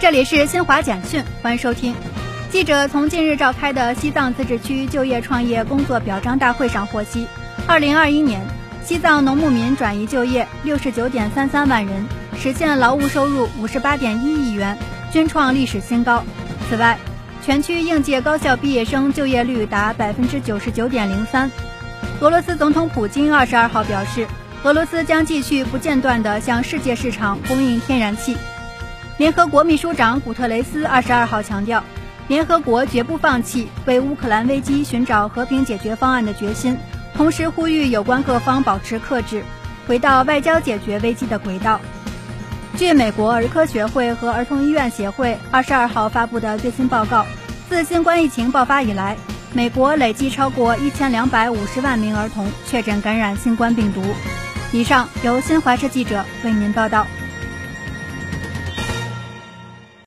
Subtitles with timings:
[0.00, 1.92] 这里是新华简讯，欢迎收听。
[2.50, 7.26] 记者从近日召开的西藏自治区就业创业工作表彰大会上获悉，
[7.66, 8.40] 二零二一年
[8.84, 12.06] 西藏农牧民转移就业六十九点三三万人，
[12.40, 14.78] 实现劳务收入五十八点一亿元，
[15.12, 16.22] 均创历史新高。
[16.70, 16.96] 此外，
[17.44, 21.50] 全区应届高校毕业生就业率达百分之九十九点零三。
[22.20, 24.28] 俄罗斯总统普京二十二号表示，
[24.62, 28.36] 俄罗斯将继续不间断地向世界市场供应天然气。
[29.18, 31.82] 联合国秘书长古特雷斯二十二号强调，
[32.28, 36.78] 联合国绝不放弃为乌克兰危机寻找和平解决方案的决心，
[37.16, 39.42] 同时呼吁有关各方保持克制，
[39.88, 41.80] 回到外交解决危机的轨道。
[42.76, 47.26] 据美国儿科学会和儿童医院协会二十二号发布的最新报告，
[47.68, 49.16] 自新冠疫情爆发以来，
[49.52, 54.00] 美国累计超过一千两百五十万名儿童确诊感染新冠病毒。
[54.70, 57.04] 以上由新华社记者为您报道。